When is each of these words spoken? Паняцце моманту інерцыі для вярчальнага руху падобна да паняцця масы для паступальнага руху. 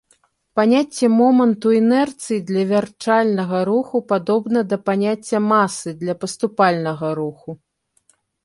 Паняцце 0.59 1.05
моманту 1.17 1.67
інерцыі 1.79 2.39
для 2.49 2.63
вярчальнага 2.71 3.57
руху 3.71 3.97
падобна 4.13 4.59
да 4.73 4.77
паняцця 4.89 5.39
масы 5.53 5.89
для 6.01 6.13
паступальнага 6.25 7.07
руху. 7.23 7.49